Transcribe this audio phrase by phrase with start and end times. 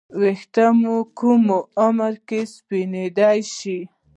[0.09, 1.43] ې ویښته مو کوم
[1.83, 3.79] عمر کې په سپینیدو شي